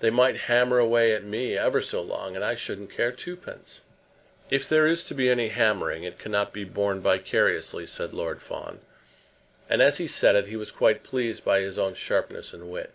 [0.00, 3.80] They might hammer away at me ever so long, and I shouldn't care twopence."
[4.50, 8.80] "If there is to be any hammering, it cannot be borne vicariously," said Lord Fawn,
[9.70, 12.92] and as he said it, he was quite pleased by his own sharpness and wit.